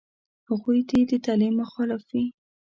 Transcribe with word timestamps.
هغوی 0.49 0.79
دې 0.89 0.99
د 1.09 1.11
تعلیم 1.25 1.53
مخالف 1.61 2.01
وي. 2.11 2.25